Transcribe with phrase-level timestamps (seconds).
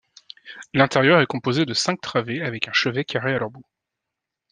[0.73, 3.63] L'intérieur est composé de cinq travées avec un chevet carré à leur bout.